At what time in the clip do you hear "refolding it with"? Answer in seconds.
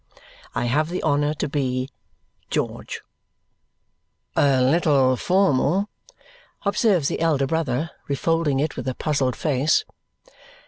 8.07-8.87